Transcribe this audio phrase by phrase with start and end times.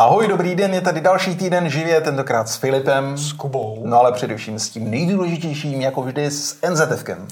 [0.00, 3.18] Ahoj, dobrý den, je tady další týden živě, tentokrát s Filipem.
[3.18, 3.82] S Kubou.
[3.84, 7.28] No ale především s tím nejdůležitějším, jako vždy, s NZFkem.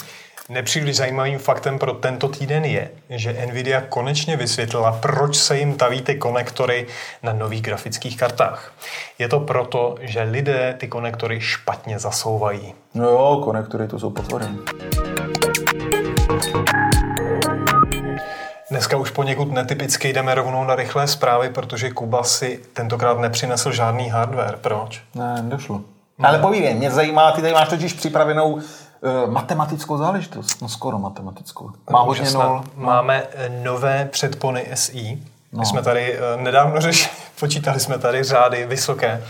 [0.48, 6.02] Nepříliš zajímavým faktem pro tento týden je, že Nvidia konečně vysvětlila, proč se jim taví
[6.02, 6.86] ty konektory
[7.22, 8.72] na nových grafických kartách.
[9.18, 12.74] Je to proto, že lidé ty konektory špatně zasouvají.
[12.94, 14.46] No jo, konektory to jsou potvory.
[18.88, 24.08] Dneska už poněkud netypicky jdeme rovnou na rychlé zprávy, protože Kuba si tentokrát nepřinesl žádný
[24.08, 24.56] hardware.
[24.56, 25.02] Proč?
[25.14, 25.80] Ne, nedošlo.
[26.18, 26.28] No.
[26.28, 28.60] Ale povídej, mě zajímá, ty tady máš totiž připravenou uh,
[29.30, 30.62] matematickou záležitost.
[30.62, 31.70] No skoro matematickou.
[31.90, 32.64] Má hodně nul.
[32.74, 35.22] Máme eh, nové předpony SI.
[35.52, 35.60] No.
[35.60, 39.22] My jsme tady uh, nedávno řešili, počítali jsme tady řády vysoké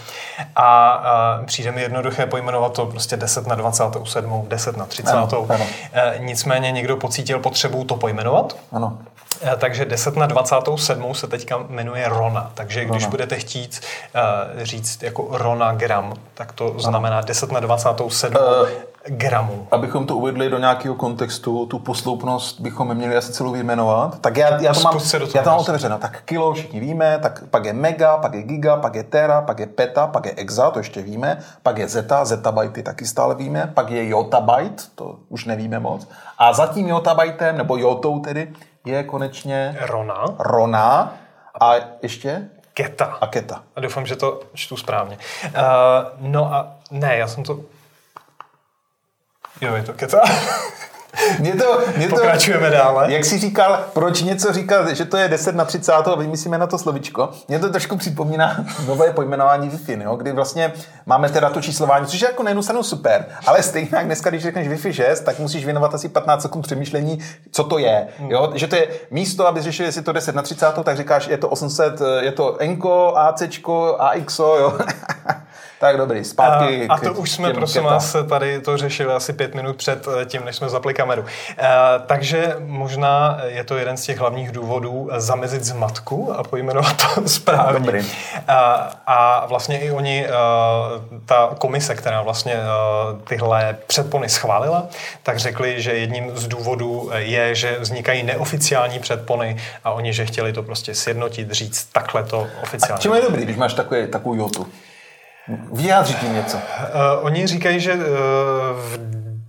[0.57, 0.99] a
[1.39, 5.11] uh, přijde mi jednoduché pojmenovat to prostě 10 na 27, 10 na 30.
[5.11, 5.65] Ano, ano.
[5.65, 8.57] Uh, nicméně někdo pocítil potřebu to pojmenovat.
[8.73, 8.99] Ano.
[9.43, 12.51] Eh, takže 10 na 27 se teďka jmenuje Rona.
[12.55, 13.11] Takže když Rona.
[13.11, 13.81] budete chtít
[14.15, 18.69] uh, říct jako Rona gram, tak to znamená 10 na 27 uh,
[19.07, 19.69] gramů.
[19.71, 24.21] Abychom to uvedli do nějakého kontextu, tu posloupnost bychom měli asi celou vyjmenovat.
[24.21, 24.99] Tak já, já to mám,
[25.35, 25.99] já to mám otevřeno.
[25.99, 29.59] Tak kilo všichni víme, tak pak je mega, pak je giga, pak je tera, pak
[29.59, 33.71] je peta, pak je exa, to ještě víme, pak je zeta, zetabajty taky stále víme,
[33.75, 36.09] pak je jotabajt, to už nevíme moc.
[36.39, 38.53] A za tím jotabajtem, nebo jotou tedy,
[38.85, 40.25] je konečně Rona.
[40.39, 41.13] Rona
[41.61, 43.05] a ještě Keta.
[43.21, 43.63] A Keta.
[43.77, 45.19] A doufám, že to čtu správně.
[45.45, 45.53] Uh,
[46.19, 47.61] no a ne, já jsem to...
[49.61, 50.21] Jo, je to Keta.
[51.39, 53.13] Mě to, mě to, Pokračujeme dále.
[53.13, 56.67] Jak jsi říkal, proč něco říkat, že to je 10 na 30 a vymyslíme na
[56.67, 57.31] to slovičko.
[57.49, 60.17] Mě to trošku připomíná nové pojmenování Wi-Fi, jo?
[60.17, 60.73] kdy vlastně
[61.07, 64.31] máme teda to číslování, což je jako na jednu stranu super, ale stejně jak dneska,
[64.31, 67.19] když řekneš Wi-Fi 6, tak musíš věnovat asi 15 sekund přemýšlení,
[67.53, 68.09] co to je.
[68.29, 68.53] Jo?
[68.55, 71.49] Že to je místo, aby řešil, jestli to 10 na 30, tak říkáš, je to
[71.49, 74.79] 800, je to Nko, ACčko, AXO, jo.
[75.81, 76.89] Tak dobrý, zpátky.
[76.89, 80.25] A, a to už jsme, prosím vás, tady to řešili asi pět minut před eh,
[80.25, 81.25] tím, než jsme zapli kameru.
[81.59, 81.69] E,
[82.07, 87.29] takže možná je to jeden z těch hlavních důvodů eh, zamezit zmatku a pojmenovat to
[87.29, 87.79] správně.
[87.79, 88.07] Dobrý.
[88.49, 90.27] A, a vlastně i oni,
[91.27, 92.57] ta komise, která vlastně
[93.29, 94.87] tyhle předpony schválila,
[95.23, 100.53] tak řekli, že jedním z důvodů je, že vznikají neoficiální předpony a oni, že chtěli
[100.53, 102.99] to prostě sjednotit, říct takhle to oficiálně.
[102.99, 104.67] A čím je dobrý, když máš takový, takovou jotu?
[105.73, 106.57] Vyjádří tím něco.
[106.57, 106.63] Uh,
[107.21, 108.01] oni říkají, že uh,
[108.77, 108.99] v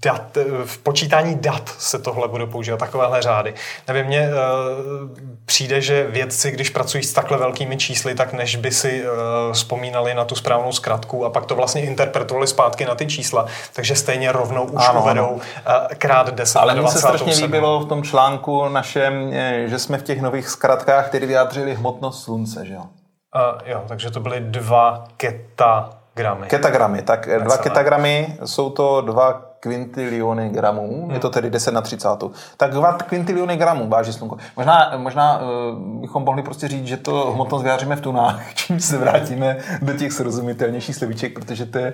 [0.02, 3.54] dat, v počítání dat se tohle bude používat, takovéhle řády.
[3.88, 8.72] Nevím, mně uh, přijde, že vědci, když pracují s takhle velkými čísly, tak než by
[8.72, 13.06] si uh, vzpomínali na tu správnou zkratku a pak to vlastně interpretovali zpátky na ty
[13.06, 15.40] čísla, takže stejně rovnou už ano, uvedou uh,
[15.98, 19.32] krát 10 Ale mně se strašně líbilo v tom článku našem,
[19.66, 22.84] že jsme v těch nových zkratkách, které vyjádřili hmotnost slunce, že jo?
[23.36, 26.48] Uh, jo, takže to byly dva ketagramy.
[26.48, 27.46] Ketagramy, tak Necelé.
[27.46, 31.12] dva ketagramy jsou to dva kvintiliony gramů, hmm.
[31.12, 32.10] je to tedy 10 na 30.
[32.58, 34.38] Tak 2 kvintiliony gramů váží slunko.
[34.58, 38.98] Možná, možná uh, bychom mohli prostě říct, že to hmotnost vyjádříme v tunách, čím se
[38.98, 41.94] vrátíme do těch srozumitelnějších slovíček, protože to je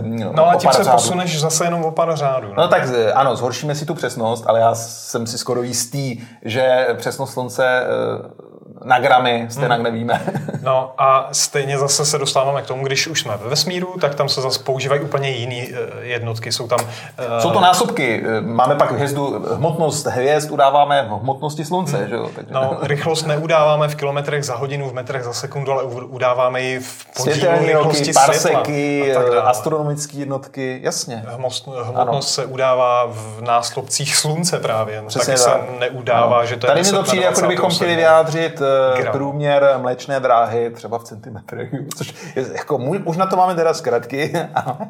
[0.00, 0.96] uh, No ale tím se řádu.
[0.96, 2.48] posuneš zase jenom o pár řádů.
[2.48, 2.54] No.
[2.56, 2.82] no tak
[3.14, 7.86] ano, zhoršíme si tu přesnost, ale já jsem si skoro jistý, že přesnost slunce
[8.20, 8.46] uh,
[8.86, 9.82] na gramy, stejně hmm.
[9.82, 10.20] nevíme.
[10.62, 14.28] no a stejně zase se dostáváme k tomu, když už jsme ve vesmíru, tak tam
[14.28, 16.52] se zase používají úplně jiné eh, jednotky.
[16.52, 16.78] Jsou tam...
[16.80, 17.38] Uh...
[17.38, 18.22] Jsou to násobky.
[18.40, 22.08] Máme pak hvězdu, hmotnost hvězd udáváme v hmotnosti slunce, hmm.
[22.08, 22.30] že jo?
[22.34, 22.54] Takže...
[22.54, 27.06] No, rychlost neudáváme v kilometrech za hodinu, v metrech za sekundu, ale udáváme ji v
[27.16, 31.24] podílu rychlosti parseky, astronomické jednotky, jasně.
[31.26, 32.22] Hmost, hmotnost ano.
[32.22, 35.02] se udává v náslopcích slunce právě.
[35.06, 35.52] Přesně Taky tak.
[35.52, 36.46] se neudává, ano.
[36.46, 38.62] že to je Tady mi to přijde, jako kdybychom chtěli vyjádřit
[38.96, 39.12] Gram.
[39.12, 44.32] průměr mléčné dráhy třeba v centimetrech, což je, jako, už na to máme teda zkratky.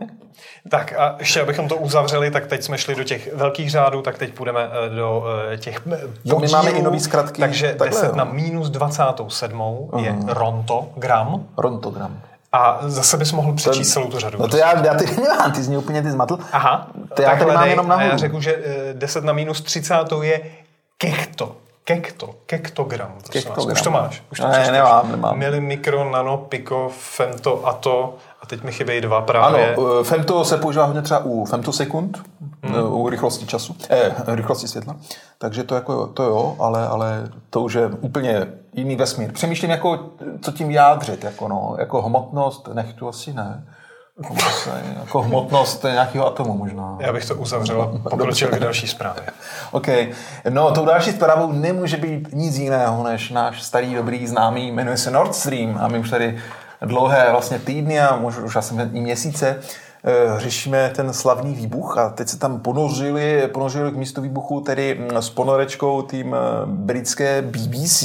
[0.71, 4.19] tak a ještě abychom to uzavřeli, tak teď jsme šli do těch velkých řádů, tak
[4.19, 6.09] teď půjdeme eh, do eh, těch podílů.
[6.25, 7.41] Jo, my máme i nový zkratky.
[7.41, 8.17] Takže Takhle, 10 jo.
[8.17, 9.99] na minus 27 uh-huh.
[9.99, 10.29] je mhm.
[10.29, 11.45] rontogram.
[11.59, 12.21] Rontogram.
[12.53, 14.39] A zase bys mohl přečíst celou tu řadu.
[14.39, 16.39] No to já, já ty nemám, ty z ní úplně ty zmatl.
[16.53, 16.91] Aha.
[17.15, 18.09] To já tady mám jenom nahoru.
[18.09, 18.57] Já řeknu, že
[18.93, 20.41] 10 eh, na minus 30 je
[20.99, 21.57] kechto.
[21.87, 23.13] Kekto, kektogram.
[23.31, 23.73] Kektogram.
[23.73, 24.23] Už to máš?
[24.33, 25.39] Už to ne, nemám, nemám.
[25.39, 29.75] Mili, mikro, nano, piko, femto, ato a teď mi chybějí dva právě.
[29.75, 32.19] Ano, eh, femto se používá hodně třeba u femtosekund,
[32.63, 32.75] hmm.
[32.75, 34.97] Eh, u rychlosti času, eh, rychlosti světla.
[35.39, 39.33] Takže to, jako, to jo, ale, ale to už je úplně jiný vesmír.
[39.33, 40.11] Přemýšlím, jako,
[40.41, 43.65] co tím vyjádřit, jako, no, jako hmotnost, nechtu asi ne.
[45.01, 46.97] Jako hmotnost nějakého atomu možná.
[47.01, 49.23] Já bych to uzavřel a pokročil k další zprávě.
[49.73, 49.87] OK.
[50.49, 55.11] No, tou další zprávou nemůže být nic jiného, než náš starý, dobrý, známý, jmenuje se
[55.11, 56.39] Nord Stream a my už tady
[56.81, 59.61] dlouhé vlastně týdny a možná už asi i měsíce
[60.05, 64.95] eh, řešíme ten slavný výbuch a teď se tam ponořili, ponořili k místu výbuchu tedy
[64.95, 68.05] mm, s ponorečkou tým eh, britské BBC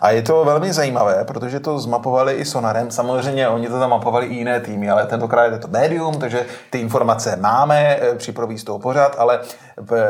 [0.00, 2.90] a je to velmi zajímavé, protože to zmapovali i sonarem.
[2.90, 6.78] Samozřejmě oni to tam mapovali i jiné týmy, ale tentokrát je to médium, takže ty
[6.78, 9.40] informace máme, eh, připraví z toho pořád, ale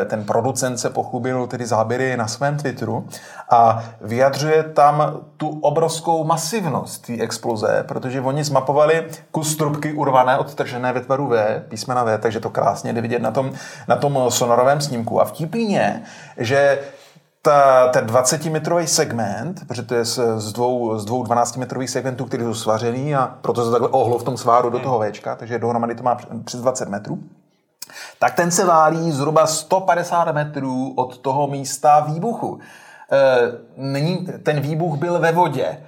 [0.07, 3.09] ten producent se pochlubil tedy záběry na svém Twitteru
[3.51, 10.93] a vyjadřuje tam tu obrovskou masivnost té exploze, protože oni zmapovali kus trubky urvané, odtržené
[10.93, 13.53] ve tvaru V, písmena V, takže to krásně jde vidět na tom,
[13.89, 15.21] na tom sonorovém snímku.
[15.21, 16.03] A vtipný je,
[16.37, 16.79] že
[17.43, 22.45] ta, ten 20-metrový segment, protože to je z, z dvou, z dvou 12-metrových segmentů, které
[22.45, 25.95] jsou svařený a proto se takhle ohlo v tom sváru do toho Včka, takže dohromady
[25.95, 27.19] to má přes 20 metrů,
[28.19, 32.59] tak ten se válí zhruba 150 metrů od toho místa výbuchu.
[33.13, 35.79] E, není, ten výbuch byl ve vodě.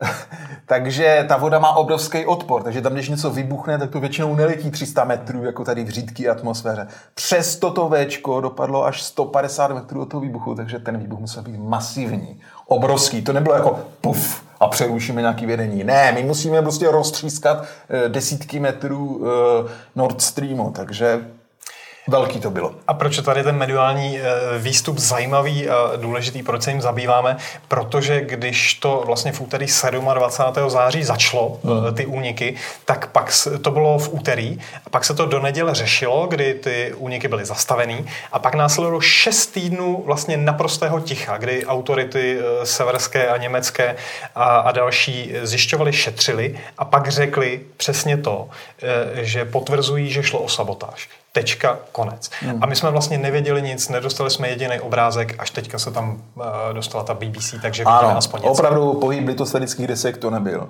[0.66, 4.70] takže ta voda má obrovský odpor, takže tam, když něco vybuchne, tak to většinou neletí
[4.70, 6.86] 300 metrů, jako tady v řídké atmosféře.
[7.14, 11.58] Přesto to Včko dopadlo až 150 metrů od toho výbuchu, takže ten výbuch musel být
[11.58, 13.22] masivní, obrovský.
[13.22, 15.84] To nebylo jako puf a přerušíme nějaký vědení.
[15.84, 21.20] Ne, my musíme prostě roztřískat eh, desítky metrů eh, Nord Streamu, takže
[22.08, 22.74] Velký to bylo.
[22.86, 27.36] A proč je tady ten mediální eh, výstup zajímavý a důležitý, proč se jim zabýváme?
[27.68, 29.66] Protože když to vlastně v úterý
[30.14, 30.70] 27.
[30.70, 31.94] září začalo, hmm.
[31.94, 33.32] ty úniky, tak pak
[33.62, 37.44] to bylo v úterý a pak se to do neděle řešilo, kdy ty úniky byly
[37.44, 43.96] zastavený a pak následovalo 6 týdnů vlastně naprostého ticha, kdy autority eh, severské a německé
[44.34, 48.48] a, a další zjišťovali, šetřili a pak řekli přesně to,
[49.14, 51.08] že potvrzují, že šlo o sabotáž
[51.38, 52.30] tečka, konec.
[52.40, 52.62] Hmm.
[52.62, 56.44] A my jsme vlastně nevěděli nic, nedostali jsme jediný obrázek, až teďka se tam uh,
[56.72, 58.52] dostala ta BBC, takže vidíme ano, aspoň něco.
[58.52, 60.68] opravdu pohyb litosferických desek to nebyl.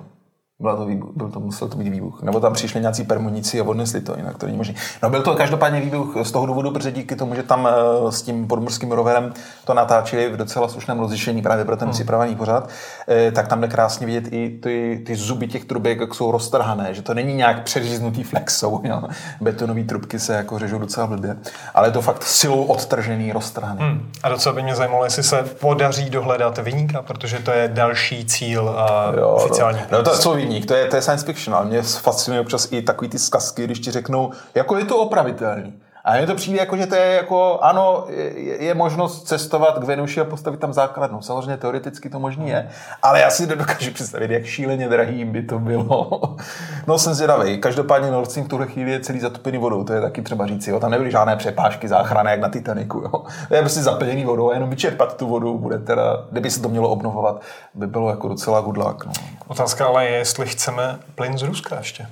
[0.61, 2.21] Byla to výbuch, byl to, musel to být výbuch.
[2.21, 4.73] Nebo tam přišli nějací permuníci a odnesli to, jinak to není možné.
[5.03, 7.69] No byl to každopádně výbuch z toho důvodu, protože díky tomu, že tam
[8.01, 9.33] uh, s tím podmorským roverem
[9.65, 11.93] to natáčeli v docela slušném rozlišení právě pro ten hmm.
[11.93, 16.13] připravený pořad, uh, tak tam jde krásně vidět i ty, ty zuby těch trubek, jak
[16.13, 18.81] jsou roztrhané, že to není nějak přeříznutý flexou.
[18.89, 19.01] Jo.
[19.41, 21.37] Betonové trubky se jako řežou docela blbě,
[21.73, 23.79] ale je to fakt silou odtržený, roztrhaný.
[23.79, 24.09] Hmm.
[24.23, 28.63] A docela by mě zajímalo, jestli se podaří dohledat vyníka, protože to je další cíl
[28.63, 29.79] uh, jo, oficiální.
[29.91, 30.15] No, no to,
[30.49, 33.63] bojovník, to je, to je science fiction, ale mě fascinuje občas i takový ty zkazky,
[33.63, 35.73] když ti řeknou, jako je to opravitelný.
[36.09, 39.83] A mně to přijde jako, že to je jako, ano, je, je možnost cestovat k
[39.83, 41.21] Venuši a postavit tam základnu.
[41.21, 42.69] Samozřejmě teoreticky to možný je,
[43.01, 46.21] ale já si dokážu představit, jak šíleně drahý by to bylo.
[46.87, 47.57] no jsem zvědavý.
[47.57, 50.69] Každopádně Nord Stream v tuhle chvíli je celý zatopený vodou, to je taky třeba říci.
[50.69, 50.79] Jo.
[50.79, 52.97] Tam nebyly žádné přepážky záchranné, jak na Titaniku.
[52.97, 53.23] Jo.
[53.47, 56.69] To je prostě zaplněný vodou a jenom vyčerpat tu vodu bude teda, kdyby se to
[56.69, 57.41] mělo obnovovat,
[57.73, 59.05] by bylo jako docela good luck.
[59.05, 59.11] No.
[59.47, 62.07] Otázka ale je, jestli chceme plyn z Ruska ještě.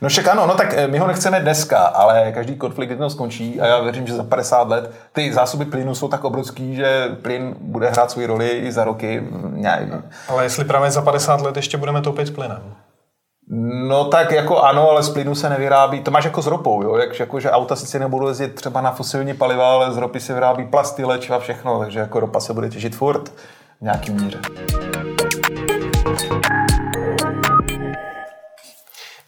[0.00, 3.60] No však ano, no tak eh, my ho nechceme dneska, ale každý konflikt jednou skončí
[3.60, 7.54] a já věřím, že za 50 let ty zásoby plynu jsou tak obrovský, že plyn
[7.60, 9.22] bude hrát svou roli i za roky.
[9.50, 12.62] Ne, ale jestli právě za 50 let ještě budeme topit plynem?
[13.88, 16.96] No tak jako ano, ale z plynu se nevyrábí, to máš jako s ropou, jo?
[16.96, 20.34] Jak, jako, že auta sice nebudou jezdit třeba na fosilní paliva, ale z ropy se
[20.34, 24.38] vyrábí plasty, leč a všechno, takže jako ropa se bude těžit furt v nějakým míře.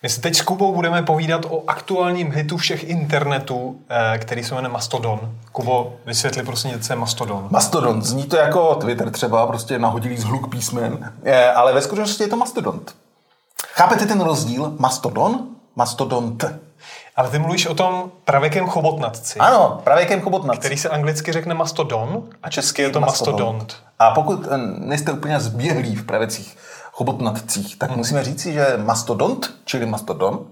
[0.02, 4.54] My si teď s Kubou budeme povídat o aktuálním hitu všech internetů, eh, který se
[4.54, 5.20] jmenuje Mastodon.
[5.52, 7.48] Kubo, vysvětli prosím, co je Mastodon.
[7.50, 12.28] Mastodon, zní to jako Twitter třeba, prostě nahodilý zhluk písmen, eh, ale ve skutečnosti je
[12.28, 12.94] to Mastodont.
[13.72, 14.72] Chápete ten rozdíl?
[14.78, 16.44] Mastodon, mastodont.
[17.16, 19.38] Ale ty mluvíš o tom pravěkém chobotnatci.
[19.38, 20.60] Ano, pravěkém chobotnatci.
[20.60, 23.58] Který se anglicky řekne mastodon a česky je to mastodont.
[23.58, 23.76] mastodont.
[23.98, 26.56] A pokud eh, nejste úplně zběhlí v pravěcích
[26.98, 27.98] chobotnatcích, tak hmm.
[27.98, 30.46] musíme říci, že mastodont, čili mastodon,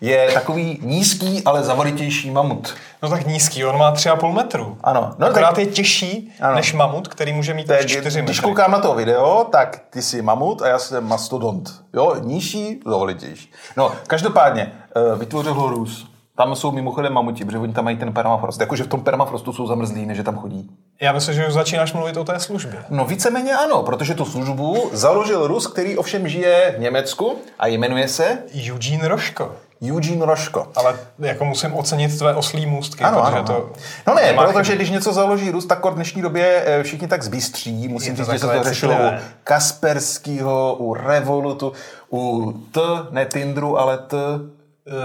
[0.00, 2.74] je takový nízký, ale zavalitější mamut.
[3.02, 4.78] No tak nízký, on má 3,5 metru.
[4.84, 5.14] Ano.
[5.18, 5.58] No, Akorát tak...
[5.58, 6.54] je těžší ano.
[6.54, 8.22] než mamut, který může mít tak, 4 metry.
[8.22, 11.70] Když koukám na to video, tak ty jsi mamut a já jsem mastodont.
[11.92, 13.52] Jo, nižší, zavalitější.
[13.76, 16.13] No, každopádně, eh, vytvořil ho Rus.
[16.36, 18.60] Tam jsou mimochodem mamuti, protože oni tam mají ten permafrost.
[18.60, 20.70] Jakože v tom permafrostu jsou zamrzlí, než tam chodí.
[21.00, 22.84] Já myslím, že už začínáš mluvit o té službě.
[22.90, 28.08] No víceméně ano, protože tu službu založil Rus, který ovšem žije v Německu a jmenuje
[28.08, 28.38] se...
[28.70, 29.52] Eugene Roško.
[29.90, 30.68] Eugene Roško.
[30.76, 33.04] Ale jako musím ocenit tvé oslí můstky.
[33.04, 33.44] Ano, ano.
[33.44, 33.72] To
[34.06, 34.76] no ne, protože chybu.
[34.76, 37.88] když něco založí Rus, tak v dnešní době eh, všichni tak zbystří.
[37.88, 39.10] Musím říct, že se to řešilo u
[39.44, 41.72] Kasperského, u Revolutu,
[42.12, 44.16] u T, ne Tindru, ale T,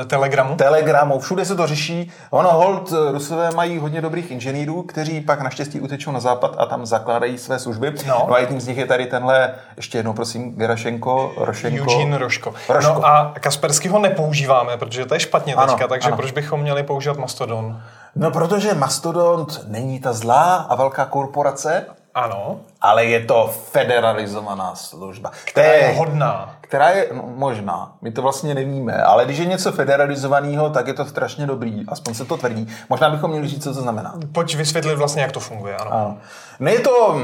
[0.07, 0.55] Telegramu?
[0.55, 2.11] Telegramu, všude se to řeší.
[2.29, 6.65] Ono hold, eh, Rusové mají hodně dobrých inženýrů, kteří pak naštěstí utečou na západ a
[6.65, 7.93] tam zakládají své služby.
[8.07, 11.83] No, no a jedním z nich je tady tenhle, ještě jednou prosím, Gerašenko, Rošenko.
[11.83, 12.53] Eugene Roško.
[12.69, 12.93] Roško.
[12.93, 16.17] No a Kaspersky ho nepoužíváme, protože to je špatně ano, teďka, takže ano.
[16.17, 17.81] proč bychom měli používat Mastodon?
[18.15, 21.85] No, protože Mastodon není ta zlá a velká korporace,
[22.15, 22.59] ano.
[22.81, 25.31] Ale je to federalizovaná služba.
[25.45, 26.55] Která je hodná.
[26.61, 27.95] Která je no, možná.
[28.01, 29.03] My to vlastně nevíme.
[29.03, 31.85] Ale když je něco federalizovaného, tak je to strašně dobrý.
[31.87, 32.67] Aspoň se to tvrdí.
[32.89, 34.13] Možná bychom měli říct, co to znamená.
[34.31, 35.75] Pojď vysvětlit vlastně, jak to funguje.
[35.77, 35.91] Ano.
[35.93, 36.17] ano.
[36.59, 37.19] No je to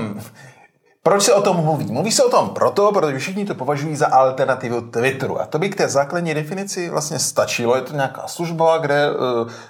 [1.09, 1.91] proč se o tom mluví?
[1.91, 5.41] Mluví se o tom proto, protože všichni to považují za alternativu Twitteru.
[5.41, 7.75] A to by k té základní definici vlastně stačilo.
[7.75, 9.17] Je to nějaká služba, kde uh,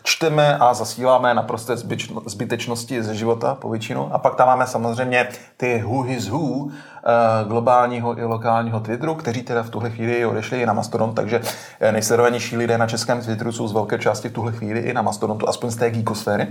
[0.04, 1.78] čteme a zasíláme naprosté
[2.26, 4.14] zbytečnosti ze života po většinu.
[4.14, 5.28] A pak tam máme samozřejmě
[5.58, 6.72] ty who is who, uh,
[7.48, 11.42] globálního i lokálního Twitteru, kteří teda v tuhle chvíli odešli na Mastodon, takže
[11.80, 15.02] eh, nejsledovanější lidé na českém Twitteru jsou z velké části v tuhle chvíli i na
[15.02, 16.48] Mastodontu, aspoň z té geekosféry.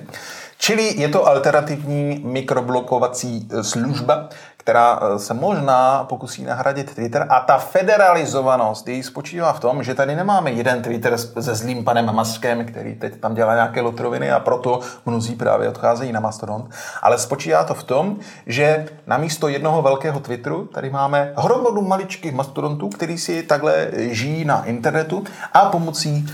[0.58, 4.28] Čili je to alternativní mikroblokovací služba,
[4.64, 7.26] která eh, se možná pokusí nahradit Twitter.
[7.28, 12.14] A ta federalizovanost její spočívá v tom, že tady nemáme jeden Twitter se zlým panem
[12.14, 16.68] Maskem, který teď tam dělá nějaké lotroviny a proto mnozí právě odcházejí na Mastodon.
[17.02, 18.16] Ale spočívá to v tom,
[18.46, 24.44] že na místo jednoho velkého Twitteru tady máme hromadu maličkých mastodontů, který si takhle žijí
[24.44, 26.26] na internetu a pomocí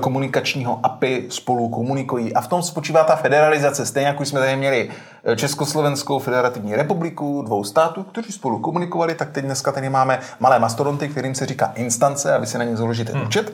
[0.00, 2.34] komunikačního API spolu komunikují.
[2.34, 3.86] A v tom spočívá ta federalizace.
[3.86, 4.90] Stejně jako jsme tady měli
[5.24, 10.58] eh, Československou federativní republiku, dvou států, kteří spolu komunikovali, tak teď dneska tady máme malé
[10.58, 13.26] mastodonty, kterým se říká instance a vy si na ně založíte hmm.
[13.26, 13.52] účet.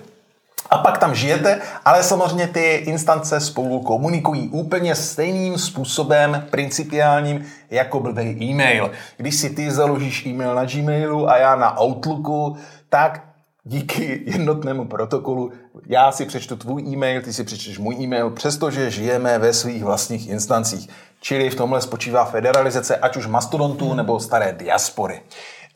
[0.71, 8.01] A pak tam žijete, ale samozřejmě ty instance spolu komunikují úplně stejným způsobem principiálním jako
[8.01, 8.91] blbý e-mail.
[9.17, 12.57] Když si ty založíš e-mail na Gmailu a já na Outlooku,
[12.89, 13.23] tak
[13.65, 15.53] díky jednotnému protokolu
[15.87, 20.29] já si přečtu tvůj e-mail, ty si přečteš můj e-mail, přestože žijeme ve svých vlastních
[20.29, 20.89] instancích.
[21.21, 25.23] Čili v tomhle spočívá federalizace ať už mastodontů nebo staré diaspory.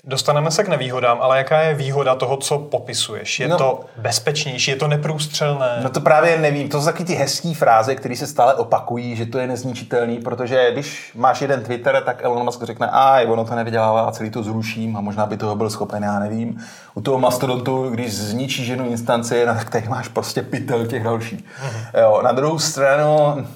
[0.05, 3.41] Dostaneme se k nevýhodám, ale jaká je výhoda toho, co popisuješ?
[3.41, 5.81] Je no, to bezpečnější, je to neprůstřelné?
[5.83, 6.69] No to právě nevím.
[6.69, 10.73] To jsou taky ty hezké fráze, které se stále opakují, že to je nezničitelný, protože
[10.73, 14.43] když máš jeden Twitter, tak Elon Musk řekne, a ono to nevydělává a celý to
[14.43, 16.61] zruším a možná by toho byl schopen, já nevím.
[16.95, 21.41] U toho mastodontu, když zničíš jednu instanci, no, tak tady máš prostě pytel těch dalších.
[21.41, 22.01] Mm-hmm.
[22.01, 23.47] Jo, na druhou stranu,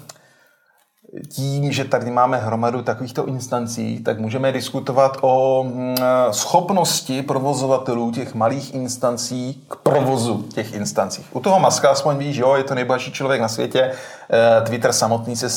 [1.28, 5.96] tím, že tady máme hromadu takovýchto instancí, tak můžeme diskutovat o mm,
[6.30, 11.24] schopnosti provozovatelů těch malých instancí k provozu těch instancí.
[11.32, 13.92] U toho Maska aspoň víš, jo, je to nejbohatší člověk na světě.
[14.30, 15.48] Eh, Twitter samotný se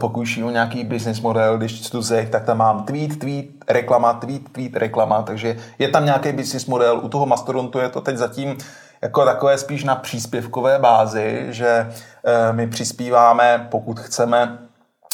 [0.00, 4.42] pokouší o nějaký business model, když čtu se, tak tam mám tweet, tweet, reklama, tweet,
[4.52, 7.00] tweet, reklama, takže je tam nějaký business model.
[7.02, 8.56] U toho Mastodontu je to teď zatím
[9.02, 11.66] jako takové spíš na příspěvkové bázi, že
[12.24, 14.58] eh, my přispíváme, pokud chceme,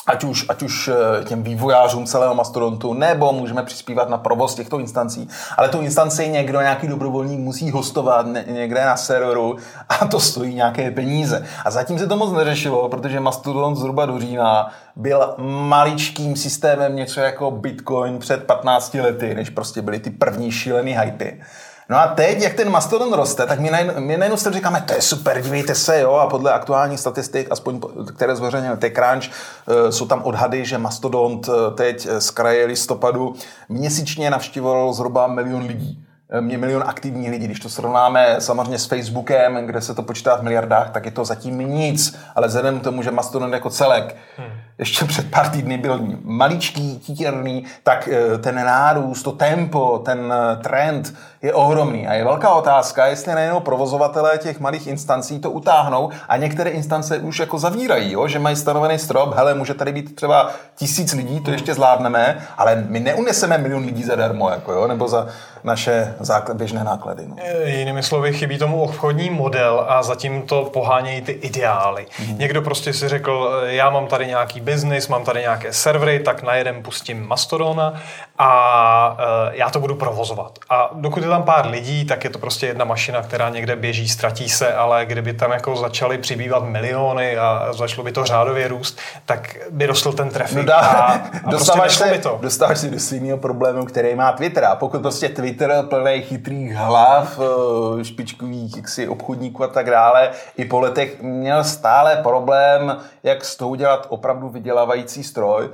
[0.06, 4.78] ať už, ať už eh, těm vývojářům celého mastodontu, nebo můžeme přispívat na provoz těchto
[4.78, 5.28] instancí.
[5.56, 9.56] Ale tu instanci někdo, nějaký dobrovolník musí hostovat někde na serveru
[9.88, 11.46] a to stojí nějaké peníze.
[11.64, 17.20] A zatím se to moc neřešilo, protože Mastodon zhruba do října byl maličkým systémem něco
[17.20, 21.40] jako Bitcoin před 15 lety, než prostě byly ty první šílený hypy.
[21.88, 25.40] No a teď, jak ten mastodon roste, tak my najednou, my říkáme, to je super,
[25.40, 27.80] dívejte se, jo, a podle aktuálních statistik, aspoň
[28.16, 33.34] které zveřejnil TechCrunch, eh, jsou tam odhady, že mastodont eh, teď z kraje listopadu
[33.68, 36.06] měsíčně navštívoval zhruba milion lidí
[36.40, 37.44] mě milion aktivních lidí.
[37.44, 41.24] Když to srovnáme samozřejmě s Facebookem, kde se to počítá v miliardách, tak je to
[41.24, 42.18] zatím nic.
[42.34, 44.60] Ale vzhledem k tomu, že Mastodon jako celek hmm.
[44.82, 50.56] Ještě před pár týdny byl maličký, títěrný, tak eh, ten nárůst, to tempo, ten eh,
[50.56, 52.06] trend je ohromný.
[52.06, 57.18] A je velká otázka, jestli nejenom provozovatelé těch malých instancí to utáhnou a některé instance
[57.18, 58.28] už jako zavírají, jo?
[58.28, 62.84] že mají stanovený strop, hele, může tady být třeba tisíc lidí, to ještě zvládneme, ale
[62.88, 64.86] my neuneseme milion lidí zadarmo, jako, jo?
[64.86, 65.26] nebo za
[65.64, 67.22] naše základ, běžné náklady.
[67.26, 67.36] No.
[67.38, 72.06] E, jinými slovy, chybí tomu obchodní model a zatím to pohánějí ty ideály.
[72.28, 72.38] Mm.
[72.38, 76.54] Někdo prostě si řekl, já mám tady nějaký biznis, mám tady nějaké servery, tak na
[76.54, 77.94] jeden pustím Mastodona
[78.38, 79.16] a
[79.50, 80.58] e, já to budu provozovat.
[80.70, 84.08] A dokud je tam pár lidí, tak je to prostě jedna mašina, která někde běží,
[84.08, 88.98] ztratí se, ale kdyby tam jako začaly přibývat miliony a začalo by to řádově růst,
[89.26, 90.56] tak by rostl ten trafik.
[90.56, 92.38] No dá, a, a prostě dostáváš, prostě se, to.
[92.42, 94.64] dostáváš se do stejného problému, který má Twitter.
[94.64, 97.38] A pokud prostě Twitter plný chytrých hlav,
[98.00, 103.56] e, špičkových jaksi, obchodníků a tak dále, i po letech měl stále problém, jak z
[103.56, 105.70] toho udělat opravdu vydělávající stroj,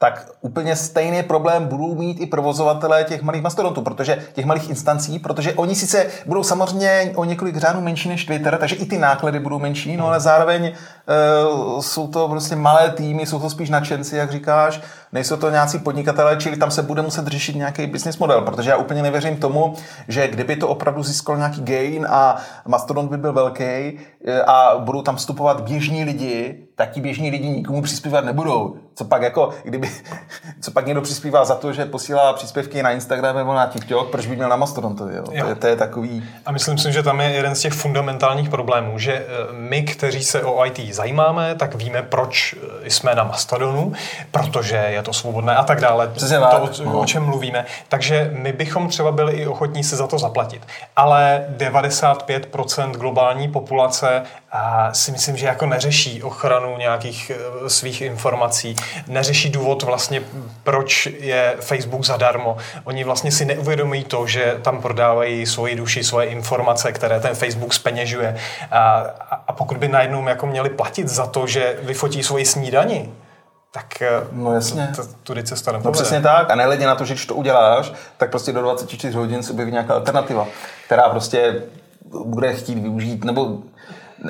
[0.00, 5.18] tak úplně stejný problém budou mít i provozovatelé těch malých mastodontů, protože těch malých instancí,
[5.18, 9.40] protože oni sice budou samozřejmě o několik řádů menší než Twitter, takže i ty náklady
[9.40, 14.16] budou menší, no ale zároveň uh, jsou to prostě malé týmy, jsou to spíš nadšenci,
[14.16, 14.80] jak říkáš,
[15.12, 18.76] nejsou to nějací podnikatelé, čili tam se bude muset řešit nějaký business model, protože já
[18.76, 19.74] úplně nevěřím tomu,
[20.08, 22.36] že kdyby to opravdu získalo nějaký gain a
[22.66, 27.48] Mastodon by byl velký eh, a budou tam vstupovat běžní lidi, tak ti běžní lidi
[27.48, 28.76] nikomu přispívat nebudou.
[28.94, 29.90] Co pak jako, kdyby,
[30.60, 34.26] co pak někdo přispívá za to, že posílá příspěvky na Instagram nebo na TikTok, proč
[34.26, 35.24] by měl na Mastodon to, jo?
[35.32, 35.42] jo.
[35.42, 36.24] To, je, to je takový...
[36.46, 40.24] A myslím si, že tam je jeden z těch fundamentálních problémů, že eh, my, kteří
[40.24, 43.92] se o IT zajímáme, tak víme, proč eh, jsme na Mastodonu,
[44.30, 46.08] protože je to svobodné a tak dále.
[46.08, 47.00] Přesně to, o, no.
[47.00, 47.64] o čem mluvíme.
[47.88, 50.66] Takže my bychom třeba byli i ochotní se za to zaplatit.
[50.96, 58.76] Ale 95% globální populace a si myslím, že jako neřeší ochranu nějakých eh, svých informací,
[59.06, 60.22] neřeší důvod vlastně,
[60.62, 62.56] proč je Facebook zadarmo.
[62.84, 67.74] Oni vlastně si neuvědomují to, že tam prodávají svoji duši, svoje informace, které ten Facebook
[67.74, 68.36] speněžuje.
[68.70, 69.04] A,
[69.46, 73.08] a pokud by najednou jako měli platit za to, že vyfotí svoji snídani,
[73.78, 74.92] tak eh, no jasně.
[75.22, 76.50] tudy cesta No přesně tak.
[76.50, 79.72] A nehledě na to, že když to uděláš, tak prostě do 24 hodin se objeví
[79.72, 80.46] nějaká alternativa,
[80.86, 81.62] která prostě
[82.24, 83.58] bude chtít využít, nebo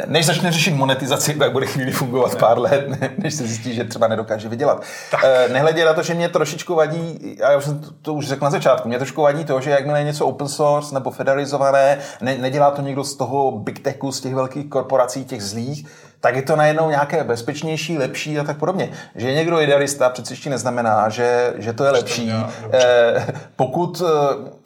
[0.06, 4.08] než začne řešit monetizaci, tak bude chvíli fungovat pár let, než se zjistí, že třeba
[4.08, 4.82] nedokáže vydělat.
[5.10, 5.20] Tak.
[5.24, 8.44] Eh, nehledě na to, že mě trošičku vadí, já už jsem to, to už řekl
[8.44, 12.38] na začátku, mě trošku vadí to, že jakmile je něco open source nebo federalizované, ne,
[12.38, 15.86] nedělá to někdo z toho big techu, z těch velkých korporací, těch zlých,
[16.20, 18.90] tak je to najednou nějaké bezpečnější, lepší a tak podobně.
[19.14, 22.32] Že je někdo idealista, přece ještě neznamená, že, že to je lepší.
[22.72, 23.26] Eh,
[23.56, 24.57] pokud eh,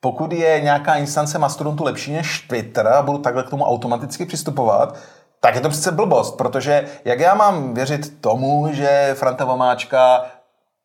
[0.00, 4.98] pokud je nějaká instance Mastodontu lepší než Twitter a budu takhle k tomu automaticky přistupovat,
[5.40, 10.24] tak je to přece blbost, protože jak já mám věřit tomu, že Franta Vomáčka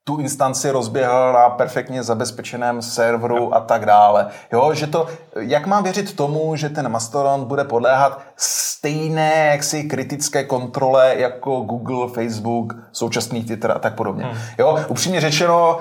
[0.07, 4.27] tu instanci rozběhl na perfektně zabezpečeném serveru a tak dále.
[4.53, 10.43] Jo, že to, jak mám věřit tomu, že ten Mastodon bude podléhat stejné jaksi kritické
[10.43, 14.25] kontrole jako Google, Facebook, současný Twitter a tak podobně.
[14.25, 14.37] Hmm.
[14.57, 15.79] Jo, upřímně řečeno,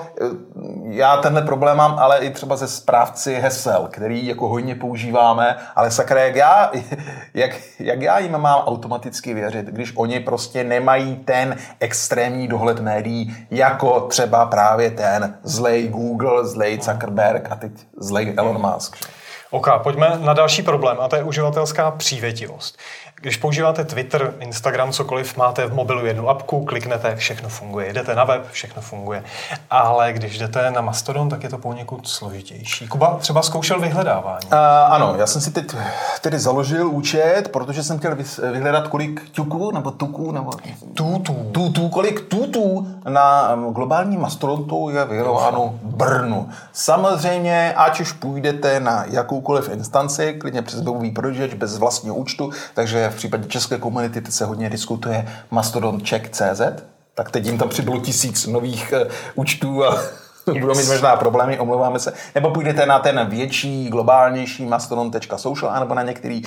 [0.89, 5.91] já tenhle problém mám, ale i třeba ze správci hesel, který jako hojně používáme, ale
[5.91, 6.71] sakra, jak já,
[7.33, 13.47] jak, jak já jim mám automaticky věřit, když oni prostě nemají ten extrémní dohled médií,
[13.51, 18.95] jako třeba právě ten zlej Google, zlej Zuckerberg a teď zlej Elon Musk.
[19.51, 22.77] OK, pojďme na další problém a to je uživatelská přívětivost.
[23.25, 27.93] Když používáte Twitter, Instagram, cokoliv, máte v mobilu jednu apku, kliknete, všechno funguje.
[27.93, 29.23] Jdete na web, všechno funguje.
[29.69, 32.87] Ale když jdete na Mastodon, tak je to poněkud složitější.
[32.87, 34.45] Kuba třeba zkoušel vyhledávání.
[34.45, 34.57] Uh,
[34.89, 35.75] ano, já jsem si teď
[36.21, 38.15] tedy založil účet, protože jsem chtěl
[38.51, 40.51] vyhledat, kolik tuků nebo tuků nebo
[40.93, 46.49] tutů, tutů, kolik tutů na globální mastodontu je vyhledáno Brnu.
[46.73, 53.14] Samozřejmě, ať už půjdete na jakoukoliv instanci, klidně přes webový prohlížeč bez vlastního účtu, takže
[53.15, 56.61] v případě české komunity se hodně diskutuje Mastodon Check.cz,
[57.15, 59.99] tak teď jim tam přibylo tisíc nových uh, účtů a
[60.59, 62.13] budou mít možná problémy, omlouváme se.
[62.35, 66.41] Nebo půjdete na ten větší, globálnější mastodon.social nebo na některý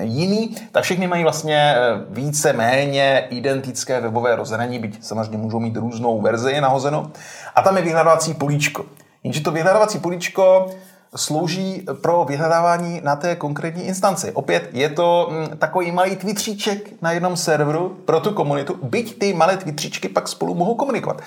[0.00, 5.76] jiný, tak všechny mají vlastně eh, více méně identické webové rozhraní, byť samozřejmě můžou mít
[5.76, 7.10] různou verzi nahozeno.
[7.54, 8.84] A tam je vyhledávací políčko.
[9.24, 10.70] Jenže to vyhledávací políčko
[11.16, 14.32] slouží pro vyhledávání na té konkrétní instanci.
[14.32, 19.34] Opět je to mm, takový malý twitříček na jednom serveru pro tu komunitu, byť ty
[19.34, 21.22] malé twitříčky pak spolu mohou komunikovat.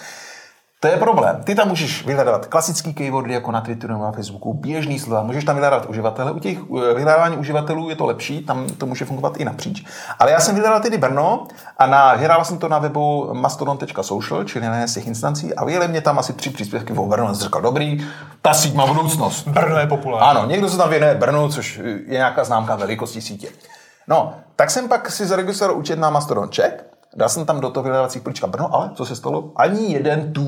[0.83, 1.43] To je problém.
[1.43, 5.43] Ty tam můžeš vyhledávat klasický keywordy jako na Twitteru nebo na Facebooku, běžný slova, můžeš
[5.43, 6.31] tam vyhledávat uživatele.
[6.31, 9.85] U těch eh, vyhledávání uživatelů je to lepší, tam to může fungovat i napříč.
[10.19, 14.65] Ale já jsem vyhledal tedy Brno a na, vyhrál jsem to na webu mastodon.social, čili
[14.65, 17.35] na z těch instancí a vyjeli mě tam asi tři příspěvky o Brno.
[17.35, 18.07] Jsem říkal, dobrý,
[18.41, 19.47] ta síť má budoucnost.
[19.47, 20.29] Brno je populární.
[20.29, 23.47] Ano, někdo se tam věnuje Brnu, což je nějaká známka velikosti sítě.
[24.07, 27.83] No, tak jsem pak si zaregistroval účet na Mastodon Check Dal jsem tam do toho
[27.83, 29.51] vyhledávací políčka Brno, ale co se stalo?
[29.55, 30.45] Ani jeden tut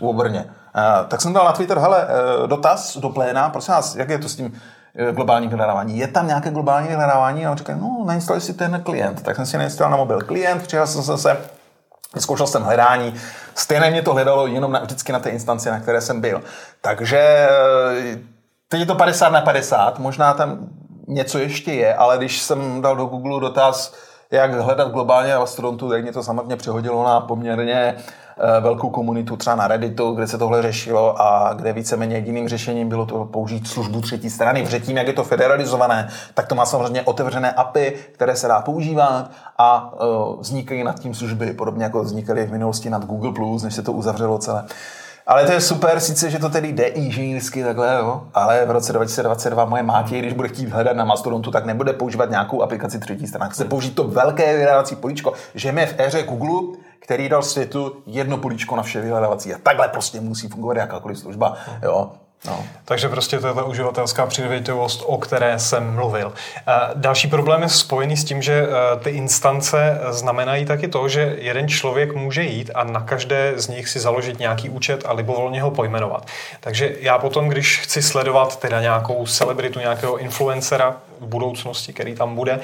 [0.00, 0.44] o Brně.
[0.44, 2.06] Uh, tak jsem dal na Twitter, hele,
[2.40, 5.98] uh, dotaz do pléna, prosím vás, jak je to s tím uh, globálním vyhledávání?
[5.98, 7.46] Je tam nějaké globální vyhledávání?
[7.46, 9.22] A on říká, no, nainstaluj si ten klient.
[9.22, 11.36] Tak jsem si nainstaloval na mobil klient, přihlásil jsem se,
[12.18, 13.14] Zkoušel jsem hledání,
[13.54, 16.42] stejně mě to hledalo jenom na, vždycky na té instanci, na které jsem byl.
[16.80, 17.48] Takže
[18.68, 20.58] teď je to 50 na 50, možná tam
[21.08, 23.94] něco ještě je, ale když jsem dal do Google dotaz,
[24.30, 29.56] jak hledat globálně Mastodontu, tak mě to samotně přehodilo na poměrně eh, velkou komunitu, třeba
[29.56, 34.00] na Redditu, kde se tohle řešilo a kde víceméně jediným řešením bylo to použít službu
[34.00, 34.64] třetí strany.
[34.64, 39.30] Předtím, jak je to federalizované, tak to má samozřejmě otevřené API, které se dá používat
[39.58, 43.82] a uh, vznikají nad tím služby, podobně jako vznikaly v minulosti nad Google+, než se
[43.82, 44.64] to uzavřelo celé.
[45.26, 48.92] Ale to je super, sice, že to tedy jde inženýrsky takhle, jo, ale v roce
[48.92, 53.26] 2022 moje mátě, když bude chtít hledat na Mastodontu, tak nebude používat nějakou aplikaci třetí
[53.26, 53.50] strany.
[53.50, 55.32] Chce použít to velké vyhledávací políčko.
[55.54, 59.54] Žijeme v éře Google, který dal světu jedno políčko na vše vyhledávací.
[59.54, 61.56] A takhle prostě musí fungovat jakákoliv služba.
[61.82, 62.12] Jo.
[62.46, 62.64] No.
[62.84, 66.32] Takže prostě to je ta uživatelská přívětivost, o které jsem mluvil.
[66.56, 71.36] Eh, další problém je spojený s tím, že eh, ty instance znamenají taky to, že
[71.38, 75.62] jeden člověk může jít a na každé z nich si založit nějaký účet a libovolně
[75.62, 76.26] ho pojmenovat.
[76.60, 82.34] Takže já potom, když chci sledovat teda nějakou celebritu, nějakého influencera, v budoucnosti, který tam
[82.34, 82.60] bude,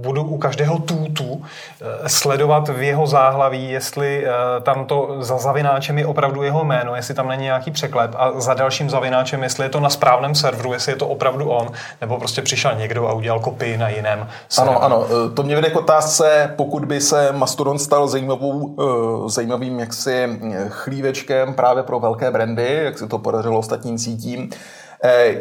[0.00, 5.98] budu u každého tutu eh, sledovat v jeho záhlaví, jestli eh, tam to za zavináčem
[5.98, 9.68] je opravdu jeho jméno, jestli tam není nějaký překlep a za dalším zavináčem, jestli je
[9.68, 11.68] to na správném serveru, jestli je to opravdu on,
[12.00, 14.78] nebo prostě přišel někdo a udělal kopii na jiném serveru.
[14.78, 18.76] Ano, ano, eh, to mě vede k otázce, pokud by se Mastodon stal zajímavou,
[19.28, 24.50] zajímavým jaksi chlívečkem právě pro velké brandy, jak se to podařilo ostatním sítím,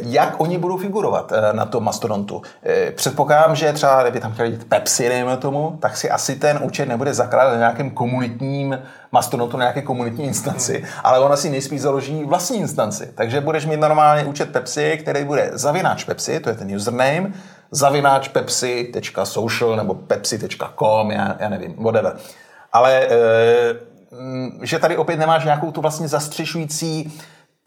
[0.01, 2.41] jak oni budou figurovat eh, na tom mastodontu?
[2.63, 6.59] Eh, předpokládám, že třeba, kdyby tam chtěli jít Pepsi, dejme tomu, tak si asi ten
[6.63, 8.79] účet nebude zakládat na nějakém komunitním
[9.11, 10.87] mastodontu, na nějaké komunitní instanci, hmm.
[11.03, 13.11] ale ona si nejspíš založí vlastní instanci.
[13.15, 17.33] Takže budeš mít normálně účet Pepsi, který bude zavináč Pepsi, to je ten username,
[17.71, 22.15] zavináč pepsi.social nebo pepsi.com, já, já nevím, whatever.
[22.71, 23.07] Ale
[24.61, 27.19] že tady opět nemáš nějakou tu vlastně zastřešující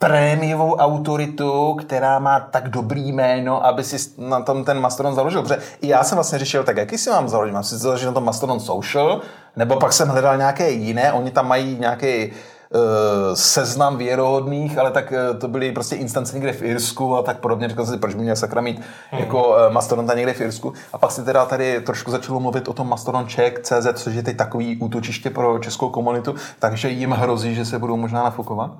[0.07, 5.43] prémiovou autoritu, která má tak dobrý jméno, aby si na tom ten Mastodon založil.
[5.43, 7.53] Protože i já jsem vlastně řešil, tak jaký si mám založit?
[7.53, 9.21] Mám si založit na tom Mastodon Social,
[9.57, 12.81] nebo pak jsem hledal nějaké jiné, oni tam mají nějaký uh,
[13.35, 17.69] seznam věrohodných, ale tak uh, to byly prostě instance někde v Irsku a tak podobně.
[17.69, 18.79] Říkal jsem si, proč by měl sakra mít
[19.12, 19.19] mm.
[19.19, 20.73] jako uh, Mastodonta někde v Irsku.
[20.93, 24.23] A pak si teda tady trošku začalo mluvit o tom Mastodon Czech, CZ, což je
[24.23, 28.71] teď takový útočiště pro českou komunitu, takže jim hrozí, že se budou možná nafukovat.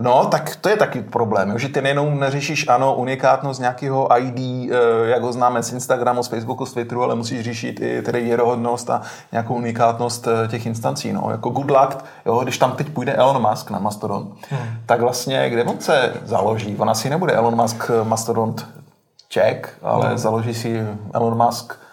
[0.00, 5.08] No, tak to je taky problém, že ty nejenom neřešíš, ano, unikátnost nějakého ID, eh,
[5.08, 8.90] jak ho známe z Instagramu, z Facebooku, z Twitteru, ale musíš řešit i tedy věrohodnost
[8.90, 9.02] a
[9.32, 11.12] nějakou unikátnost eh, těch instancí.
[11.12, 11.28] No.
[11.30, 14.68] Jako good luck, jo, když tam teď půjde Elon Musk na Mastodon, hmm.
[14.86, 16.76] tak vlastně kde on se založí?
[16.78, 18.54] Ona si nebude Elon Musk eh, Mastodon
[19.28, 20.18] Czech, ale hmm.
[20.18, 21.83] založí si Elon Musk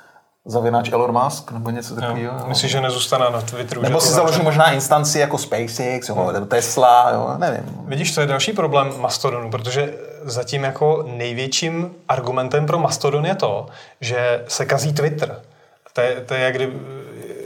[0.45, 2.47] zavináč Elon Musk nebo něco takového.
[2.47, 3.81] Myslíš, že nezůstane na Twitteru?
[3.81, 7.63] Nebo si založí možná instanci jako SpaceX jo, nebo Tesla, jo, nevím.
[7.85, 13.65] Vidíš, to je další problém Mastodonu, protože zatím jako největším argumentem pro Mastodon je to,
[14.01, 15.41] že se kazí Twitter.
[15.93, 16.73] To je, to je jak kdy,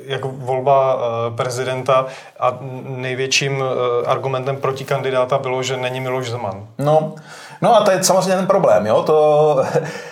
[0.05, 1.01] jako volba uh,
[1.35, 2.05] prezidenta
[2.39, 3.65] a největším uh,
[4.05, 6.67] argumentem proti kandidáta bylo, že není Miloš Zeman.
[6.77, 7.15] No,
[7.61, 9.63] no a to je samozřejmě ten problém, jo, to...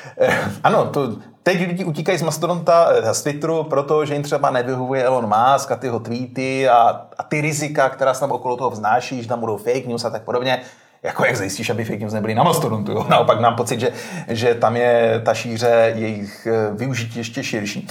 [0.63, 1.09] ano, to,
[1.43, 5.75] Teď lidi utíkají z Mastodonta, eh, z Twitteru, protože jim třeba nevyhovuje Elon Musk a
[5.75, 9.39] ty jeho tweety a, a ty rizika, která se tam okolo toho vznáší, že tam
[9.39, 10.61] budou fake news a tak podobně.
[11.03, 12.91] Jako jak zajistíš, aby fake news nebyly na Mastodontu.
[12.91, 13.05] Jo?
[13.09, 13.91] Naopak mám pocit, že,
[14.27, 17.87] že tam je ta šíře jejich eh, využití ještě širší.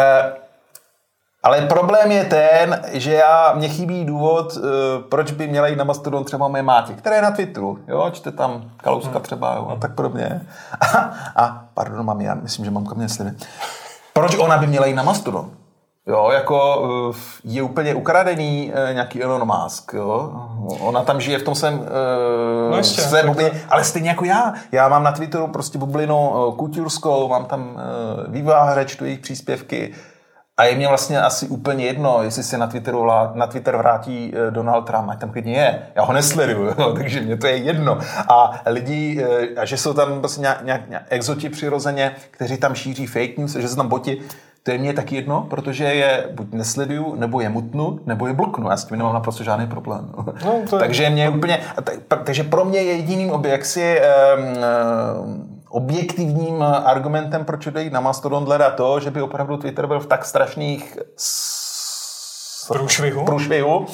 [0.00, 0.45] Uh,
[1.46, 4.62] ale problém je ten, že já, mě chybí důvod, uh,
[5.08, 8.32] proč by měla jít na Mastodon třeba mé mátě, které je na Twitteru, jo, čte
[8.32, 9.22] tam Kalouska hmm.
[9.22, 10.46] třeba, jo, a tak podobně.
[10.80, 13.36] A, a pardon, mám já myslím, že mamka mě sleduje.
[14.12, 15.50] Proč ona by měla jít na Mastodon?
[16.06, 20.32] Jo, jako uh, je úplně ukradený uh, nějaký Elon Musk, jo.
[20.80, 21.86] Ona tam žije v tom svém
[22.70, 24.54] no ještě, své bublině, ale stejně jako já.
[24.72, 27.80] Já mám na Twitteru prostě bublinu kulturskou, mám tam
[28.28, 29.94] vývojáře, čtu jejich příspěvky,
[30.56, 34.50] a je mě vlastně asi úplně jedno, jestli se na, Twitteru, na Twitter vrátí eh,
[34.50, 35.82] Donald Trump, ať tam klidně je.
[35.94, 37.98] Já ho nesleduju, no, takže mě to je jedno.
[38.28, 42.74] A lidi, eh, a že jsou tam prostě nějak, nějak, nějak exoti přirozeně, kteří tam
[42.74, 44.22] šíří fake news, že jsou tam boti,
[44.62, 48.70] to je mě taky jedno, protože je buď nesleduju, nebo je mutnu, nebo je bloknu.
[48.70, 50.10] Já s tím nemám naprosto žádný problém.
[50.44, 50.80] No, to je...
[50.80, 51.60] takže mě úplně,
[52.24, 54.00] takže pro mě je jediným objekci
[54.36, 54.44] um,
[55.24, 60.06] um, objektivním argumentem, proč jde na Mastodon hledat to, že by opravdu Twitter byl v
[60.06, 60.98] tak strašných
[62.68, 63.86] průšvihu, průšvihu.
[63.88, 63.92] eh,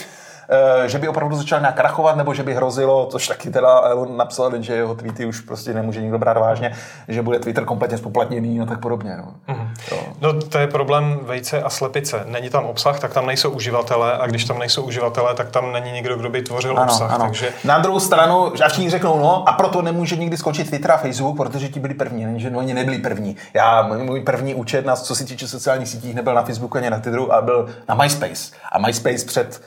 [0.86, 4.62] že by opravdu začal nějak krachovat, nebo že by hrozilo, což taky teda Elon napsal,
[4.62, 6.74] že jeho tweety už prostě nemůže nikdo brát vážně,
[7.08, 9.16] že bude Twitter kompletně spoplatněný a tak podobně.
[9.16, 9.54] No.
[9.54, 9.68] Mm-hmm.
[10.20, 12.24] no to je problém vejce a slepice.
[12.26, 15.92] Není tam obsah, tak tam nejsou uživatelé a když tam nejsou uživatelé, tak tam není
[15.92, 17.12] nikdo, kdo by tvořil ano, obsah.
[17.12, 17.24] Ano.
[17.24, 17.52] Takže...
[17.64, 21.36] Na druhou stranu, až ti řeknou, no a proto nemůže nikdy skončit Twitter a Facebook,
[21.36, 23.36] protože ti byli první, není, že no, oni nebyli první.
[23.54, 26.98] Já, můj první účet, na, co se týče sociálních sítích, nebyl na Facebooku ani na
[26.98, 28.54] Twitteru, ale byl na MySpace.
[28.72, 29.62] A MySpace před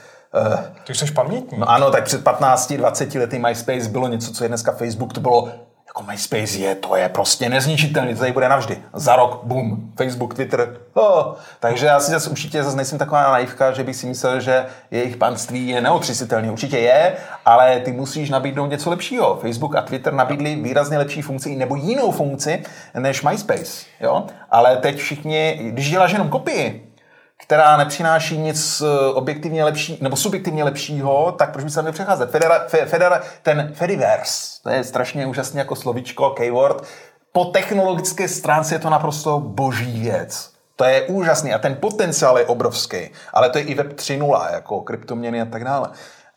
[0.84, 1.58] Ty jsi pamětní.
[1.58, 5.48] No ano, tak před 15-20 lety MySpace bylo něco, co je dneska Facebook, to bylo
[5.96, 8.78] jako MySpace je, to je prostě nezničitelný, to tady bude navždy.
[8.94, 10.76] Za rok, boom, Facebook, Twitter.
[10.94, 11.34] Oh.
[11.60, 15.16] Takže já si zase určitě zase nejsem taková naivka, že bych si myslel, že jejich
[15.16, 16.50] panství je neotřesitelný.
[16.50, 19.38] Určitě je, ale ty musíš nabídnout něco lepšího.
[19.42, 22.62] Facebook a Twitter nabídli výrazně lepší funkci nebo jinou funkci
[22.94, 23.86] než MySpace.
[24.00, 24.26] Jo?
[24.50, 26.92] Ale teď všichni, když děláš jenom kopii,
[27.38, 32.30] která nepřináší nic eh, objektivně lepší, nebo subjektivně lepšího, tak proč by se nepřecházet?
[32.30, 36.84] Federa, fe, federa, ten Fediverse, to je strašně úžasný jako slovičko, keyword,
[37.32, 40.50] po technologické stránce je to naprosto boží věc.
[40.76, 44.80] To je úžasný a ten potenciál je obrovský, ale to je i Web 3.0, jako
[44.80, 45.88] kryptoměny a tak dále.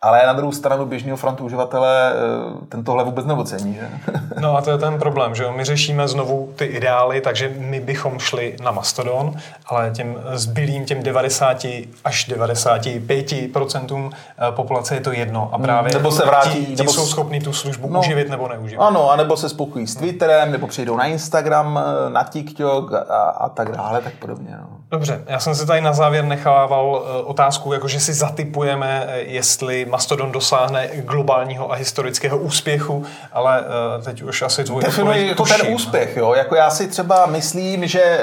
[0.01, 3.89] Ale na druhou stranu běžného frontu uživatele eh, tentohle vůbec neocení, že?
[4.39, 5.51] No a to je ten problém, že jo?
[5.51, 9.33] My řešíme znovu ty ideály, takže my bychom šli na Mastodon,
[9.65, 11.65] ale těm zbylým, těm 90
[12.05, 15.49] až 95 procentům eh, populace je to jedno.
[15.51, 18.29] A hmm, právě nebo se vrátí, ti, ti nebo jsou schopni tu službu no, uživit
[18.29, 18.79] nebo neuživit.
[18.79, 23.49] Ano, anebo se spokojí s Twitterem, nebo přijdou na Instagram, eh, na TikTok a, a
[23.49, 24.57] tak dále, tak podobně.
[24.61, 24.78] No.
[24.91, 30.87] Dobře, já jsem si tady na závěr nechával otázku, jakože si zatypujeme, jestli Mastodon dosáhne
[30.87, 36.33] globálního a historického úspěchu, ale uh, teď už asi tvůj Definuji jako ten úspěch, jo.
[36.33, 38.19] Jako já si třeba myslím, že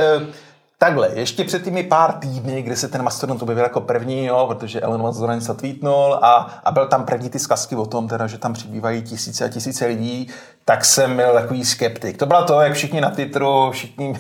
[0.79, 4.81] Takhle, ještě před těmi pár týdny, kdy se ten Mastodon objevil jako první, jo, protože
[4.81, 8.27] Elon Musk zrovna se tweetnul a, a byl tam první ty zkazky o tom, teda,
[8.27, 10.29] že tam přibývají tisíce a tisíce lidí,
[10.65, 12.17] tak jsem byl takový skeptik.
[12.17, 14.15] To bylo to, jak všichni na Twitteru, všichni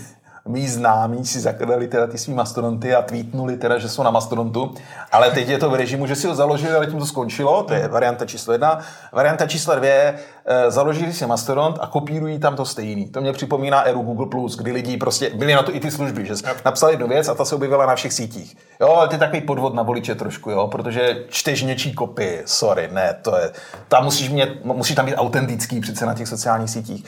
[0.47, 4.75] mý známí si zakladali teda ty svý mastodonty a tweetnuli teda, že jsou na mastodontu,
[5.13, 7.75] ale teď je to v režimu, že si ho založili, ale tím to skončilo, to
[7.75, 8.81] je varianta číslo jedna.
[9.13, 10.15] Varianta číslo dvě,
[10.47, 13.07] eh, založili si mastodont a kopírují tam to stejný.
[13.07, 16.35] To mě připomíná éru Google+, kdy lidi prostě byli na to i ty služby, že
[16.65, 18.57] napsali jednu věc a ta se objevila na všech sítích.
[18.81, 22.89] Jo, ale to je takový podvod na voliče trošku, jo, protože čteš něčí kopii, sorry,
[22.93, 23.51] ne, to je,
[23.89, 27.05] tam musíš, mít, musíš tam být autentický přece na těch sociálních sítích.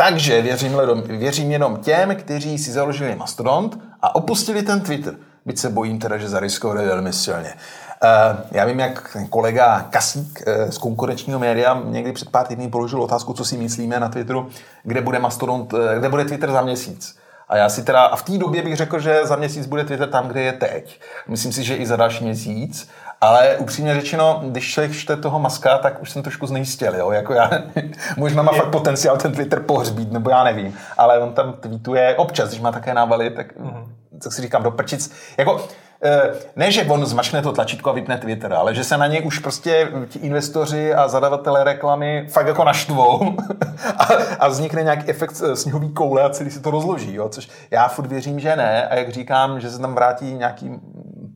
[0.00, 5.14] Takže věřím, věřím jenom těm, kteří si založili Mastodont a opustili ten Twitter.
[5.46, 7.54] Byť se bojím teda, že zariskovali velmi silně.
[7.54, 13.02] Uh, já vím, jak kolega Kasík uh, z konkurenčního média někdy před pár týdny položil
[13.02, 14.48] otázku, co si myslíme na Twitteru,
[14.82, 17.16] kde bude Mastodont, uh, kde bude Twitter za měsíc.
[17.48, 20.08] A já si teda, a v té době bych řekl, že za měsíc bude Twitter
[20.08, 21.00] tam, kde je teď.
[21.28, 22.88] Myslím si, že i za další měsíc.
[23.20, 27.10] Ale upřímně řečeno, když člověk čte toho maska, tak už jsem trošku znejistěl, jo.
[27.10, 27.50] Jako já,
[28.16, 30.76] možná má fakt potenciál ten Twitter pohřbít, nebo já nevím.
[30.98, 33.84] Ale on tam tweetuje občas, když má také návaly, tak, mm-hmm.
[34.22, 35.12] tak si říkám do prčic.
[35.38, 35.66] Jako,
[36.04, 39.22] eh, ne, že on zmačkne to tlačítko a vypne Twitter, ale že se na něj
[39.24, 43.36] už prostě ti investoři a zadavatelé reklamy fakt jako naštvou
[43.98, 44.04] a,
[44.38, 47.28] a vznikne nějaký efekt eh, sněhový koule a celý se to rozloží, jo?
[47.28, 50.70] což já furt věřím, že ne a jak říkám, že se tam vrátí nějaký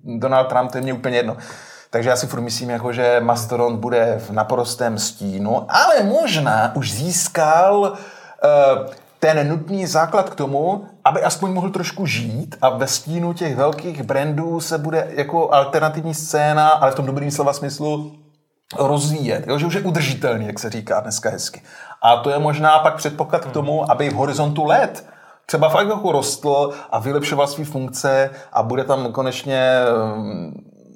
[0.05, 1.37] Donald Trump, to je mě úplně jedno.
[1.92, 6.92] Takže já si furt myslím, jako, že Mastodon bude v naprostém stínu, ale možná už
[6.92, 8.87] získal uh,
[9.18, 14.02] ten nutný základ k tomu, aby aspoň mohl trošku žít a ve stínu těch velkých
[14.02, 18.12] brandů se bude jako alternativní scéna, ale v tom dobrým slova smyslu,
[18.78, 19.59] rozvíjet, jo?
[19.59, 21.62] že už je udržitelný, jak se říká dneska hezky.
[22.02, 25.07] A to je možná pak předpoklad k tomu, aby v horizontu let
[25.46, 29.81] třeba fakt jako rostl a vylepšoval své funkce a bude tam konečně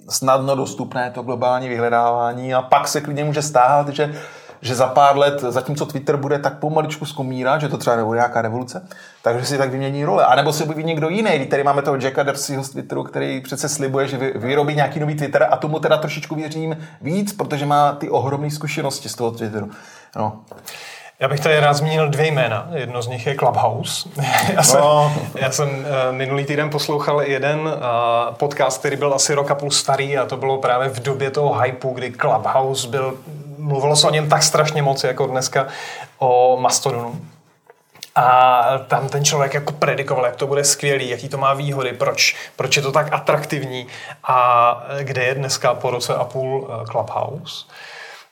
[0.08, 4.14] snadno dostupné to globální vyhledávání a pak se klidně může stáhat, že
[4.60, 8.42] že za pár let, zatímco Twitter bude tak pomaličku zkomírat, že to třeba nebude nějaká
[8.42, 8.88] revoluce,
[9.22, 10.24] takže si tak vymění role.
[10.24, 11.46] A nebo se objeví někdo jiný.
[11.46, 15.48] Tady máme toho Jacka Dorseyho z Twitteru, který přece slibuje, že vyrobí nějaký nový Twitter
[15.50, 19.70] a tomu teda trošičku věřím víc, protože má ty ohromné zkušenosti z toho Twitteru.
[20.16, 20.40] No.
[21.20, 22.68] Já bych tady rád zmínil dvě jména.
[22.72, 24.08] Jedno z nich je Clubhouse.
[24.52, 25.14] já, jsem, no.
[25.34, 27.72] já jsem uh, minulý týden poslouchal jeden uh,
[28.34, 31.60] podcast, který byl asi rok a půl starý a to bylo právě v době toho
[31.60, 33.18] hypeu, kdy Clubhouse byl,
[33.58, 35.66] mluvilo se o něm tak strašně moc jako dneska
[36.18, 37.20] o Mastodonu.
[38.14, 42.36] A tam ten člověk jako predikoval, jak to bude skvělý, jaký to má výhody, proč,
[42.56, 43.86] proč je to tak atraktivní
[44.24, 47.64] a kde je dneska po roce a půl Clubhouse.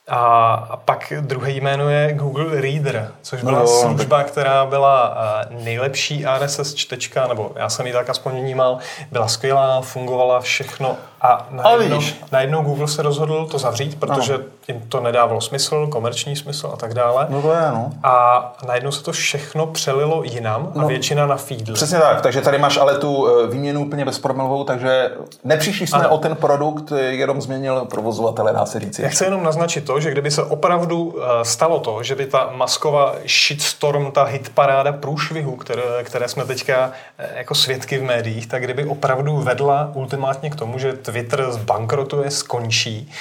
[0.07, 5.17] A pak druhé jméno je Google Reader, což byla no, služba, která byla
[5.49, 8.77] nejlepší RSS čtečka, nebo já jsem ji tak aspoň vnímal,
[9.11, 12.01] byla skvělá, fungovala všechno a najednou,
[12.31, 14.43] najednou Google se rozhodl to zavřít, protože no.
[14.67, 17.27] jim to nedávalo smysl, komerční smysl a tak dále.
[17.29, 17.91] No to je, no.
[18.03, 21.73] A najednou se to všechno přelilo jinam a no, většina na feed.
[21.73, 25.11] Přesně tak, takže tady máš ale tu eh, výměnu úplně bezproblémovou, takže
[25.43, 26.09] nepřišli jsme ano.
[26.09, 28.99] o ten produkt, jenom změnil provozovatele, dá se říct.
[28.99, 32.49] Já chci jenom naznačit to, že kdyby se opravdu eh, stalo to, že by ta
[32.55, 38.63] masková shitstorm, ta hitparáda průšvihu, které, které jsme teďka eh, jako svědky v médiích, tak
[38.63, 43.11] kdyby opravdu vedla ultimátně k tomu, že Twitter zbankrotuje, skončí,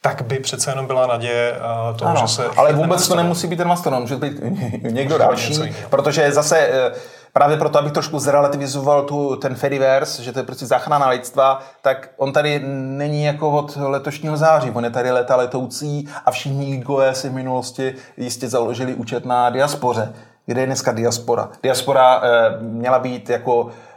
[0.00, 2.46] tak by přece jenom byla naděje uh, toho, ano, že se...
[2.56, 4.40] Ale vůbec to nemusí být ten Mastodon, může být
[4.80, 6.98] někdo další, protože zase uh,
[7.32, 12.10] právě proto, abych trošku zrelativizoval tu, ten Fediverse, že to je prostě záchrana lidstva, tak
[12.16, 14.70] on tady není jako od letošního září.
[14.70, 19.50] On je tady leta letoucí a všichni geekové si v minulosti jistě založili účet na
[19.50, 20.12] diaspoře.
[20.46, 21.48] Kde je dneska diaspora?
[21.62, 23.87] Diaspora eh, měla být jako eh,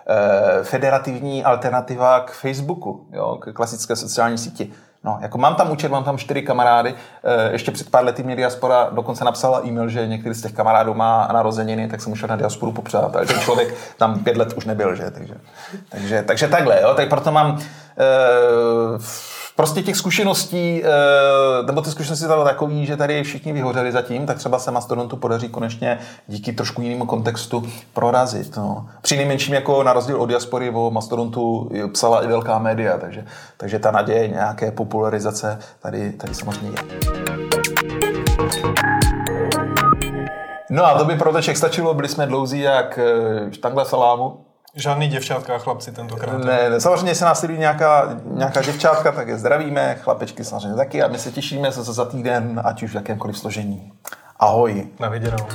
[0.64, 4.72] federativní alternativa k Facebooku, jo, k klasické sociální síti.
[5.04, 6.96] No, jako mám tam účet, mám tam čtyři kamarády.
[7.24, 10.94] E, ještě před pár lety mě diaspora dokonce napsala e-mail, že některý z těch kamarádů
[10.94, 13.16] má narozeniny, tak jsem musel na diasporu popřát.
[13.16, 15.12] Ale ten člověk tam pět let už nebyl, že?
[15.12, 15.34] Takže,
[15.90, 16.94] takže, takže takhle, jo.
[16.94, 17.60] Tak proto mám
[17.98, 18.06] e,
[19.62, 24.38] prostě těch zkušeností, eh, nebo ty zkušenosti jsou takový, že tady všichni vyhořeli zatím, tak
[24.38, 28.58] třeba se Mastodontu podaří konečně díky trošku jinému kontextu prorazit.
[28.58, 28.86] No.
[29.02, 33.26] Při nejmenším jako na rozdíl od diaspory o Mastodontu psala i velká média, takže,
[33.58, 37.12] takže ta naděje nějaké popularizace tady, tady samozřejmě je.
[40.70, 44.46] No a to by pro dnešek stačilo, byli jsme dlouzí jak eh, štangla salámu.
[44.76, 46.44] Žádný děvčátka a chlapci tentokrát.
[46.44, 51.08] Ne, ne samozřejmě se následují nějaká, nějaká děvčátka, tak je zdravíme, chlapečky samozřejmě taky a
[51.08, 53.94] my se těšíme zase za týden, ať už v jakémkoliv složení.
[54.40, 54.88] Ahoj.
[55.00, 55.48] Na viděnou.